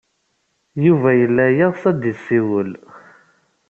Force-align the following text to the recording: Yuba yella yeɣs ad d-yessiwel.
Yuba 0.85 1.09
yella 1.19 1.45
yeɣs 1.57 1.81
ad 1.89 1.97
d-yessiwel. 2.01 2.71